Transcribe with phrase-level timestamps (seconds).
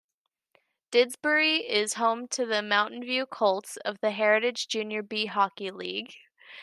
[0.91, 6.15] Didsbury is home to the Mountainview Colts of the Heritage Junior B Hockey League.